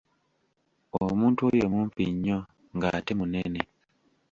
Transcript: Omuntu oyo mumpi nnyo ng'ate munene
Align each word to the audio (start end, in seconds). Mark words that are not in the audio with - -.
Omuntu 1.05 1.41
oyo 1.51 1.65
mumpi 1.73 2.03
nnyo 2.13 2.39
ng'ate 2.75 3.11
munene 3.19 3.61